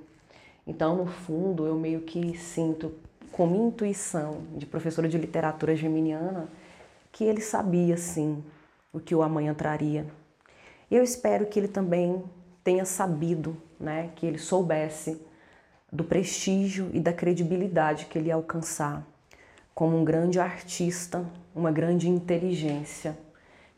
Então, 0.67 0.95
no 0.95 1.05
fundo, 1.05 1.65
eu 1.65 1.75
meio 1.75 2.01
que 2.01 2.37
sinto, 2.37 2.91
com 3.31 3.47
minha 3.47 3.67
intuição 3.67 4.41
de 4.57 4.65
professora 4.65 5.07
de 5.07 5.17
literatura 5.17 5.73
geminiana, 5.73 6.49
que 7.13 7.23
ele 7.23 7.41
sabia 7.41 7.95
sim 7.95 8.43
o 8.93 8.99
que 8.99 9.15
o 9.15 9.21
amanhã 9.21 9.53
traria. 9.53 10.05
Eu 10.89 11.03
espero 11.03 11.45
que 11.45 11.59
ele 11.59 11.67
também 11.67 12.23
tenha 12.63 12.85
sabido, 12.85 13.55
né, 13.79 14.11
que 14.15 14.25
ele 14.25 14.37
soubesse 14.37 15.21
do 15.91 16.03
prestígio 16.03 16.89
e 16.93 16.99
da 16.99 17.11
credibilidade 17.11 18.05
que 18.05 18.17
ele 18.17 18.27
ia 18.27 18.35
alcançar 18.35 19.05
como 19.73 19.97
um 19.97 20.03
grande 20.03 20.39
artista, 20.39 21.25
uma 21.55 21.71
grande 21.71 22.09
inteligência 22.09 23.17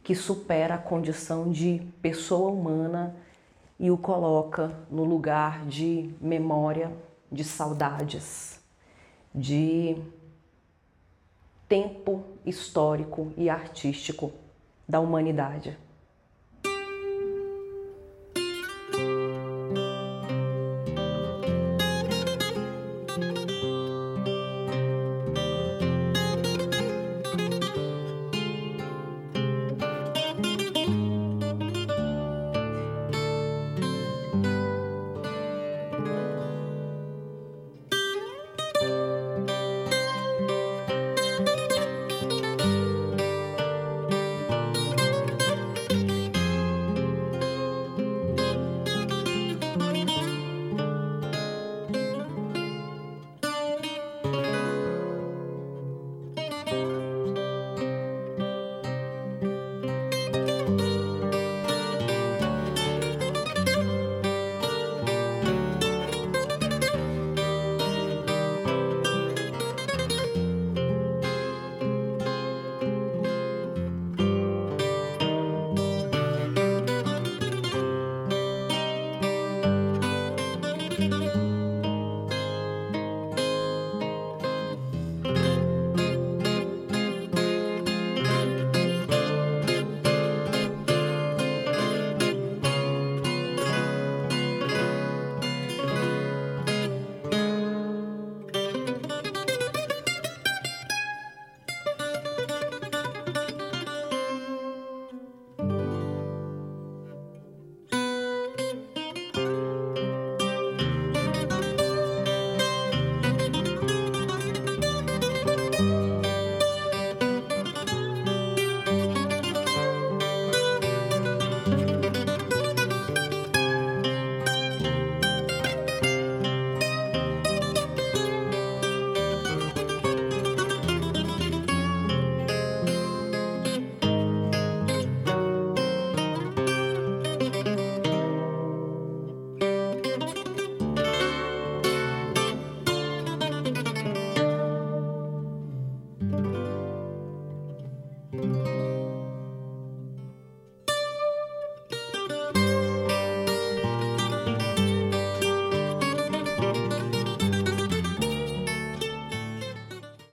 que 0.03 0.13
supera 0.13 0.75
a 0.75 0.77
condição 0.77 1.49
de 1.49 1.81
pessoa 2.01 2.51
humana 2.51 3.15
e 3.79 3.89
o 3.89 3.97
coloca 3.97 4.75
no 4.91 5.03
lugar 5.05 5.65
de 5.65 6.13
memória, 6.19 6.91
de 7.31 7.43
saudades, 7.43 8.59
de 9.33 9.95
tempo 11.69 12.23
histórico 12.45 13.31
e 13.37 13.49
artístico 13.49 14.31
da 14.87 14.99
humanidade. 14.99 15.77